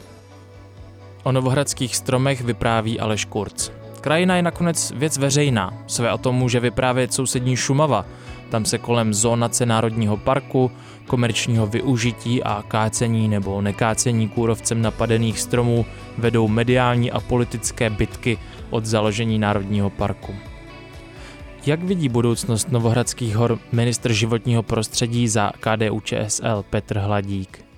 [1.23, 3.71] O novohradských stromech vypráví Aleš Kurz.
[4.01, 5.73] Krajina je nakonec věc veřejná.
[5.87, 8.05] Své o tom může vyprávět sousední Šumava.
[8.49, 10.71] Tam se kolem zónace Národního parku,
[11.07, 15.85] komerčního využití a kácení nebo nekácení kůrovcem napadených stromů
[16.17, 18.37] vedou mediální a politické bitky
[18.69, 20.35] od založení Národního parku.
[21.65, 27.72] Jak vidí budoucnost Novohradských hor ministr životního prostředí za KDU ČSL Petr Hladík?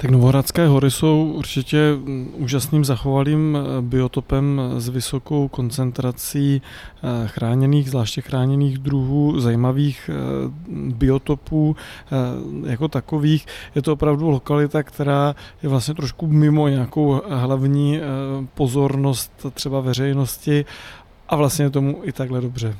[0.00, 1.78] Tak Novohradské hory jsou určitě
[2.32, 10.14] úžasným zachovalým eh, biotopem s vysokou koncentrací eh, chráněných, zvláště chráněných druhů, zajímavých eh,
[10.72, 11.76] biotopů
[12.66, 13.46] jako takových.
[13.74, 18.00] Je to opravdu lokalita, která je vlastně trošku mimo nějakou hlavní
[18.54, 20.64] pozornost třeba veřejnosti
[21.28, 22.76] a vlastně tomu i takhle dobře.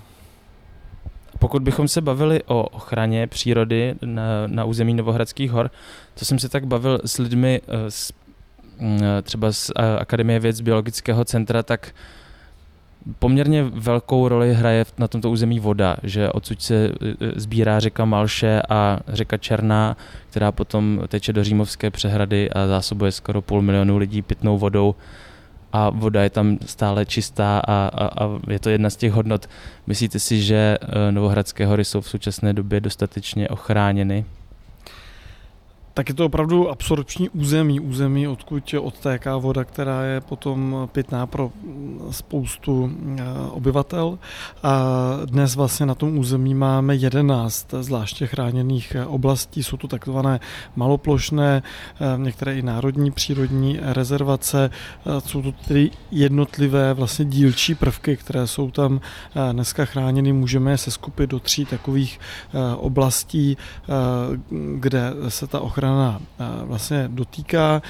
[1.41, 5.71] Pokud bychom se bavili o ochraně přírody na, na území Novohradských hor,
[6.19, 8.13] to jsem se tak bavil s lidmi z,
[8.81, 11.95] eh, mm, třeba z eh, Akademie věc Biologického centra, tak
[13.19, 18.63] poměrně velkou roli hraje na tomto území voda, že odsud se eh, sbírá řeka Malše
[18.69, 19.97] a řeka Černá,
[20.31, 24.95] která potom teče do Římovské přehrady a zásobuje skoro půl milionu lidí pitnou vodou
[25.73, 29.47] a voda je tam stále čistá a, a, a je to jedna z těch hodnot.
[29.87, 34.25] Myslíte si, že eh, Novohradské hory jsou v současné době dostatečně ochráněny?
[35.95, 41.51] Tak je to opravdu absorpční území, území, odkud odtéká voda, která je potom pitná pro
[42.11, 44.19] spoustu eh, obyvatel.
[44.63, 44.83] A
[45.25, 49.63] dnes vlastně na tom území máme 11 zvláště chráněných eh, oblastí.
[49.63, 50.41] Jsou to takzvané
[50.77, 54.71] maloplošné, eh, některé i národní přírodní rezervace.
[55.19, 59.01] Jsou to tedy jednotlivé vlastně dílčí prvky, které jsou tam
[59.53, 60.33] dneska chráněny.
[60.33, 62.21] Můžeme je seskupit do tří takových
[62.77, 63.57] oblastí,
[64.75, 66.21] kde se ta ochrana ochrana
[66.65, 67.83] vlastně dotýká.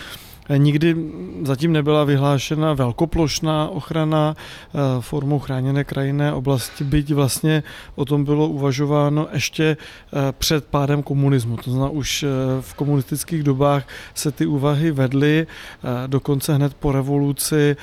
[0.57, 0.97] Nikdy
[1.43, 7.63] zatím nebyla vyhlášena velkoplošná ochrana eh, formou chráněné krajinné oblasti, byť vlastně
[7.95, 11.57] o tom bylo uvažováno ještě eh, před pádem komunismu.
[11.57, 12.27] To znamená, už eh,
[12.61, 13.85] v komunistických dobách
[14.15, 15.47] se ty úvahy vedly,
[16.07, 17.77] dokonce hned po revoluci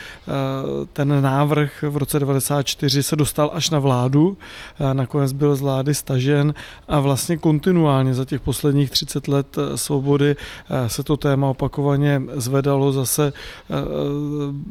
[0.93, 4.37] ten návrh v roce 94 se dostal až na vládu,
[4.93, 6.53] nakonec byl z vlády stažen
[6.87, 10.35] a vlastně kontinuálně za těch posledních 30 let svobody
[10.87, 13.73] se to téma opakovaně zvedlo zvedalo, zase eh,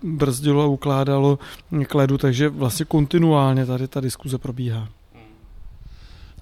[0.02, 1.38] brzdilo a ukládalo
[1.86, 4.88] k ledu, takže vlastně kontinuálně tady ta diskuze probíhá.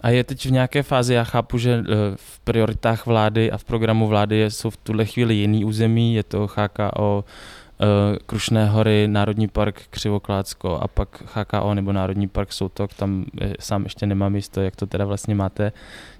[0.00, 1.84] A je teď v nějaké fázi, já chápu, že eh,
[2.16, 6.48] v prioritách vlády a v programu vlády jsou v tuhle chvíli jiný území, je to
[6.56, 13.24] HKO eh, Krušné hory, Národní park Křivoklácko a pak HKO nebo Národní park Soutok, tam
[13.60, 15.72] sám ještě nemám jisto, jak to teda vlastně máte.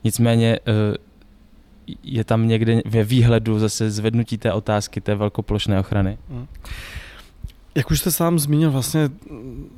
[0.05, 0.59] Nicméně
[2.03, 6.19] je tam někde ve výhledu zase zvednutí té otázky, té velkoplošné ochrany.
[6.31, 6.47] Hmm.
[7.75, 9.11] Jak už jste sám zmínil, vlastně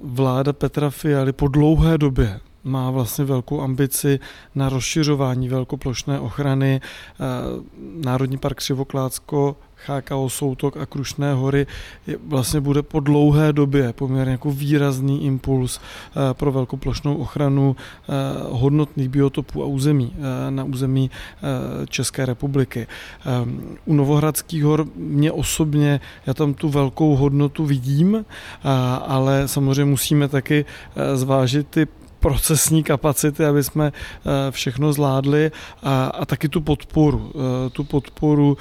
[0.02, 4.20] vláda Petra Fialy po dlouhé době má vlastně velkou ambici
[4.54, 6.80] na rozšiřování velkoplošné ochrany.
[6.80, 7.16] Eh,
[8.04, 11.66] Národní park Křivoklácko Chákao, Soutok a Krušné hory
[12.26, 18.12] vlastně bude po dlouhé době poměrně jako výrazný impuls eh, pro velkoplošnou ochranu eh,
[18.50, 21.10] hodnotných biotopů a území eh, na území
[21.88, 22.86] České republiky.
[23.84, 28.24] U Novohradských hor mě osobně, já tam tu velkou hodnotu vidím,
[29.06, 30.64] ale samozřejmě musíme taky
[31.14, 31.86] zvážit ty
[32.20, 33.92] procesní kapacity, aby jsme
[34.50, 35.50] všechno zvládli
[35.82, 37.32] a, a taky tu podporu,
[37.72, 38.56] tu podporu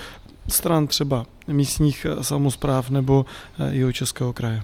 [0.47, 3.25] stran třeba místních eh, samozpráv nebo
[3.59, 4.61] eh, jeho českého kraje.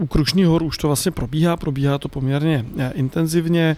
[0.00, 3.76] U Krušní hor už to vlastně probíhá, probíhá to poměrně eh, intenzivně.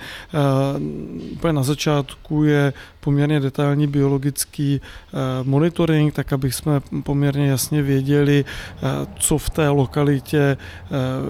[1.33, 8.45] Úplně na začátku je poměrně detailní biologický eh, monitoring, tak aby jsme poměrně jasně věděli,
[8.45, 8.81] eh,
[9.19, 10.59] co v té lokalitě eh,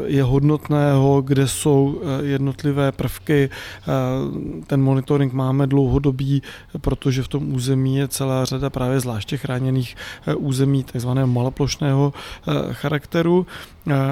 [0.07, 3.51] je hodnotného, kde jsou jednotlivé prvky.
[4.67, 6.43] Ten monitoring máme dlouhodobý,
[6.81, 9.97] protože v tom území je celá řada právě zvláště chráněných
[10.37, 12.13] území takzvaného maloplošného
[12.73, 13.47] charakteru.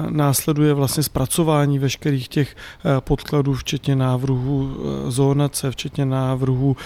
[0.09, 2.55] Následuje vlastně zpracování veškerých těch
[2.99, 6.77] podkladů, včetně návrhu zónace, včetně návrhu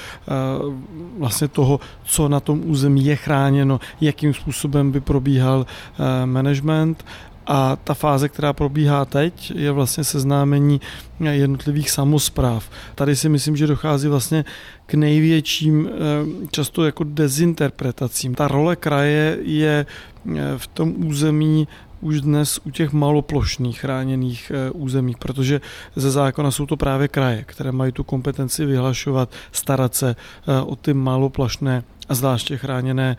[1.20, 7.06] vlastně toho, co na tom území je chráněno, jakým způsobem by probíhal eh, management.
[7.48, 10.82] A ta fáze, která probíhá teď, je vlastně seznámení
[11.20, 12.70] jednotlivých samozpráv.
[12.96, 14.46] Tady si myslím, že dochází vlastně
[14.86, 18.36] k největším eh, často jako dezinterpretacím.
[18.36, 21.68] Ta role kraje je eh, v tom území
[22.06, 25.62] už dnes u těch maloplošných chráněných eh, území, protože
[25.96, 30.76] ze zákona jsou to právě kraje, které mají tu kompetenci vyhlašovat, starat se eh, o
[30.76, 33.18] ty maloplošné zvláště chráněné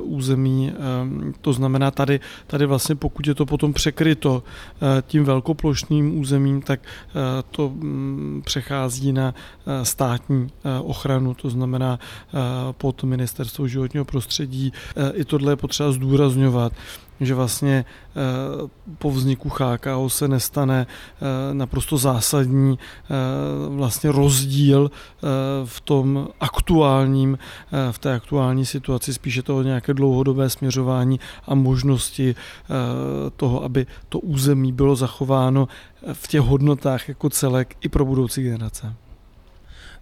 [0.00, 0.72] uh, území.
[1.02, 6.62] Um, to znamená, tady, tady vlastně pokud je to potom překryto uh, tím velkoplošným územím,
[6.62, 6.80] tak
[7.50, 9.34] to um, přechází na
[9.82, 10.50] státní
[10.82, 11.98] ochranu, to znamená
[12.72, 14.72] pod ministerstvo životního prostředí.
[15.14, 16.72] I tohle je potřeba zdůrazňovat
[17.20, 18.68] že vlastně eh,
[18.98, 23.14] po vzniku HKO se nestane eh, naprosto zásadní eh,
[23.68, 24.90] vlastně rozdíl
[25.64, 27.38] v tom aktuálním,
[27.90, 32.34] v té aktuální situaci, spíše toho nějaké dlouhodobé směřování a možnosti
[33.36, 35.68] toho, aby to území bylo zachováno
[36.12, 38.94] v těch hodnotách jako celek i pro budoucí generace.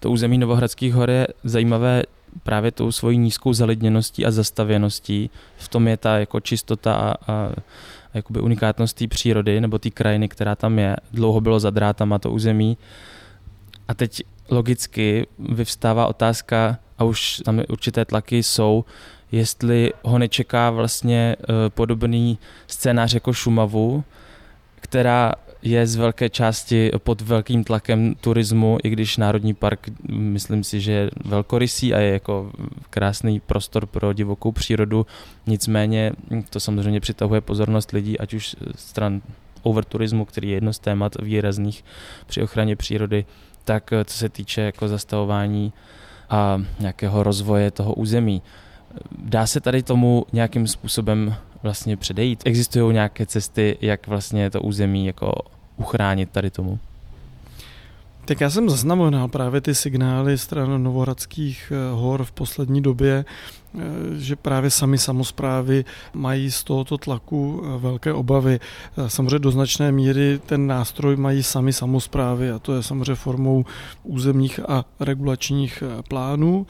[0.01, 2.03] To území Novohradských hor je zajímavé
[2.43, 5.31] právě tou svojí nízkou zalidněností a zastavěností.
[5.57, 7.51] V tom je ta jako čistota a, a
[8.15, 10.97] jakoby unikátnost té přírody nebo té krajiny, která tam je.
[11.13, 12.79] Dlouho bylo za drátama to území.
[13.89, 18.85] A teď logicky vyvstává otázka, a už tam určité tlaky jsou,
[19.33, 24.05] jestli ho nečeká vlastně eh, podobný scénář jako Šumavu,
[24.81, 25.33] která
[25.63, 30.93] je z velké části pod velkým tlakem turismu, i když Národní park, myslím si, že
[30.93, 32.51] je velkorysý a je jako
[32.91, 35.07] krásný prostor pro divokou přírodu,
[35.47, 36.13] nicméně
[36.51, 39.23] to samozřejmě přitahuje pozornost lidí, ať už stran
[39.63, 41.85] overturismu, který je jedno z témat výrazných
[42.27, 43.25] při ochraně přírody,
[43.65, 45.73] tak co se týče jako zastavování
[46.31, 48.43] a nějakého rozvoje toho území.
[49.19, 52.43] Dá se tady tomu nějakým způsobem vlastně předejít?
[52.45, 55.33] Existují nějaké cesty, jak vlastně to území jako
[55.77, 56.79] uchránit tady tomu?
[58.25, 63.25] Tak já jsem zaznamenal právě ty signály stran Novohradských eh, hor v poslední době,
[64.17, 65.85] že právě sami samozprávy
[66.15, 68.61] mají z tohoto tlaku eh, velké obavy.
[69.07, 73.65] Samozřejmě do značné míry ten nástroj mají sami samozprávy a to je samozřejmě formou
[74.03, 76.67] územních a regulačních plánů.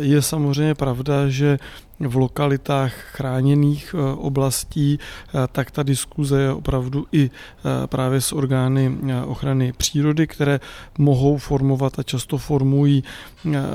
[0.00, 1.58] Je samozřejmě pravda, že
[2.00, 8.32] v lokalitách chráněných eh, oblastí, eh, tak ta diskuze je opravdu i eh, právě s
[8.32, 10.60] orgány ochrany přírody, které
[10.98, 13.04] mohou formovat a často formují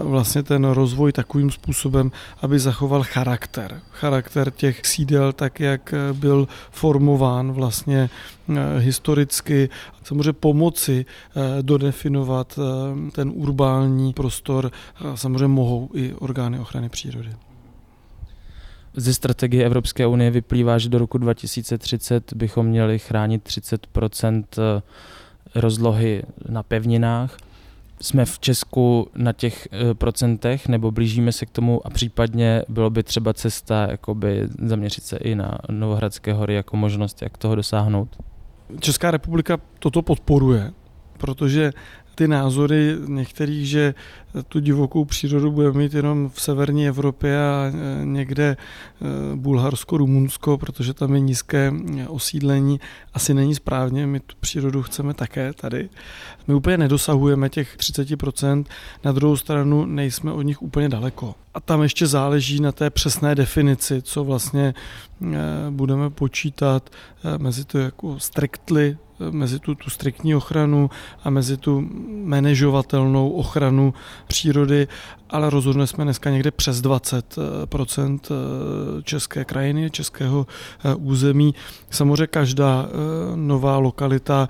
[0.02, 2.03] vlastně ten rozvoj takovým způsobem,
[2.42, 3.82] aby zachoval charakter.
[3.92, 8.10] Charakter těch sídel tak, jak byl formován vlastně
[8.78, 9.70] historicky.
[10.04, 11.06] Samozřejmě pomoci
[11.62, 12.60] dodefinovat
[13.12, 14.72] ten urbální prostor
[15.16, 17.30] samozřejmě mohou i orgány ochrany přírody.
[18.95, 24.82] Ze strategie Evropské unie vyplývá, že do roku 2030 bychom měli chránit 30 eh,
[25.56, 27.38] rozlohy na pevninách.
[28.02, 32.89] Jsme v Česku na těch eh, procentech, nebo blížíme se k tomu a případně bylo
[32.89, 38.18] by třeba cesta jakoby zaměřit se i na Novohradské hory jako možnost, jak toho dosáhnout?
[38.80, 40.72] Česká republika toto podporuje,
[41.18, 41.72] protože
[42.16, 43.93] ty názory některých, že
[44.47, 48.57] tu divokou přírodu budeme mít jenom v severní Evropě a e, někde e,
[49.36, 51.74] Bulharsko, Rumunsko, protože tam je nízké
[52.07, 52.80] osídlení,
[53.14, 54.07] asi není správně.
[54.07, 55.89] My tu přírodu chceme také tady.
[56.47, 58.66] My úplně nedosahujeme těch 30%,
[59.03, 61.36] na druhou stranu nejsme od nich úplně daleko.
[61.53, 65.36] A tam ještě záleží na té přesné definici, co vlastně e,
[65.70, 66.89] budeme počítat
[67.38, 68.97] mezi to jako striktly
[69.32, 70.89] mezi tu, tu striktní ochranu
[71.24, 71.89] a mezi tu
[72.24, 73.93] manažovatelnou ochranu
[74.28, 74.88] přírody
[75.34, 77.66] ale rozhodně jsme dneska někde přes 20 eh,
[79.04, 80.48] české krajiny, českého
[80.86, 81.56] eh, území.
[81.90, 82.92] Samozřejmě každá eh,
[83.36, 84.50] nová lokalita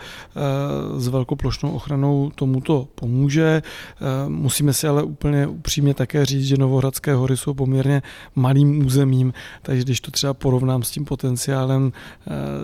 [0.97, 3.61] s velkoplošnou ochranou tomuto pomůže.
[4.27, 8.01] Musíme si ale úplně upřímně také říct, že Novohradské hory jsou poměrně
[8.35, 11.91] malým územím, takže když to třeba porovnám s tím potenciálem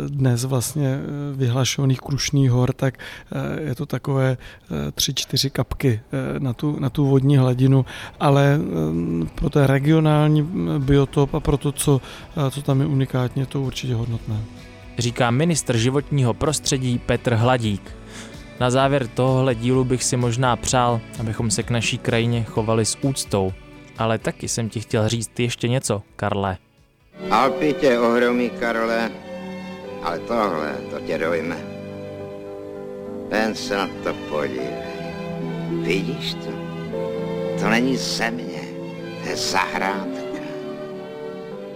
[0.07, 0.99] dnes vlastně
[1.35, 2.97] vyhlašovaných Krušných hor, tak
[3.59, 4.37] je to takové
[4.93, 6.01] tři, čtyři kapky
[6.39, 7.85] na tu, na tu vodní hladinu
[8.19, 8.59] ale
[9.35, 10.41] pro ten regionální
[10.79, 12.01] biotop a pro to, co,
[12.49, 14.37] co tam je unikátně, to určitě hodnotné.
[14.97, 17.95] Říká ministr životního prostředí Petr Hladík.
[18.59, 22.97] Na závěr tohohle dílu bych si možná přál, abychom se k naší krajině chovali s
[23.01, 23.53] úctou.
[23.97, 26.57] Ale taky jsem ti chtěl říct ještě něco, Karle.
[27.31, 29.11] Alpy tě ohromí, Karle,
[30.03, 31.57] ale tohle, to tě dojme.
[33.31, 34.69] Jen se na to podívej.
[35.81, 36.68] Vidíš to?
[37.59, 38.61] To není země,
[39.23, 40.19] to je zahrádka.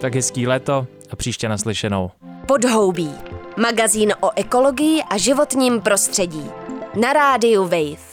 [0.02, 2.12] Tak hezký léto a příště naslyšenou.
[2.46, 3.12] Podhoubí.
[3.58, 6.50] Magazín o ekologii a životním prostředí.
[7.02, 8.13] Na rádiu Wave.